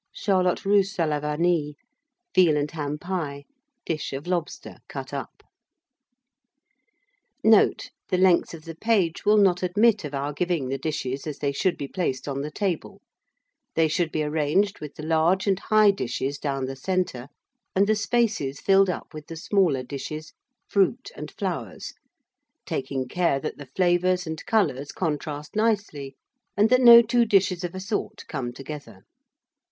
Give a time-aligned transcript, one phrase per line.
[0.15, 1.75] Charlotte Russe à la Vanille.
[2.33, 3.43] Veal and Ham Pie.
[3.85, 5.43] Dish of Lobster, cut up.
[7.43, 7.91] Note.
[8.09, 11.51] The length of the page will not admit of our giving the dishes as they
[11.51, 13.03] should be placed on the table;
[13.75, 17.27] they should be arranged with the large and high dishes down the centre,
[17.75, 20.33] and the spaces filled up with the smaller dishes,
[20.67, 21.93] fruit, and flowers,
[22.65, 26.15] taking care that the flavours and colours contrast nicely,
[26.57, 29.03] and that no two dishes of a sort come together.